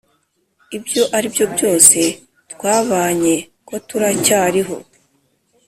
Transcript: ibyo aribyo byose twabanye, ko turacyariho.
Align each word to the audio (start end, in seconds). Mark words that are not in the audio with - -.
ibyo 0.77 1.03
aribyo 1.17 1.45
byose 1.53 1.99
twabanye, 2.53 3.35
ko 3.67 3.75
turacyariho. 3.87 4.75